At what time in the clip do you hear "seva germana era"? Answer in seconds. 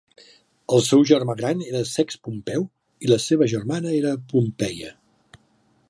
3.27-4.19